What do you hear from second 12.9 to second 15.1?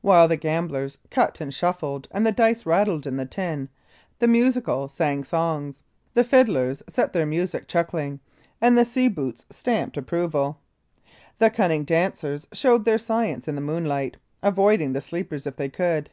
science in the moonlight, avoiding the